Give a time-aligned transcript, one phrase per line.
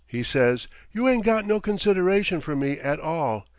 [0.07, 3.45] he says, 'you ain't got no consideration for me at all.